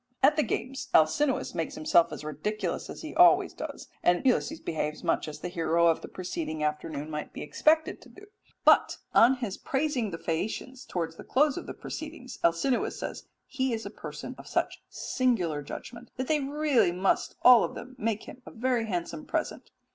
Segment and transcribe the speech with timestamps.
[0.23, 5.03] At the games Alcinous makes himself as ridiculous as he always does, and Ulysses behaves
[5.03, 8.25] much as the hero of the preceding afternoon might be expected to do
[8.65, 13.73] but on his praising the Phaeacians towards the close of the proceedings Alcinous says he
[13.73, 18.23] is a person of such singular judgment that they really must all of them make
[18.23, 19.69] him a very handsome present.